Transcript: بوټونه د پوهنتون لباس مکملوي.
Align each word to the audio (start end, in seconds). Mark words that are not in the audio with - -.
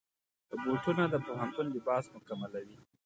بوټونه 0.63 1.03
د 1.09 1.15
پوهنتون 1.25 1.65
لباس 1.75 2.05
مکملوي. 2.15 2.77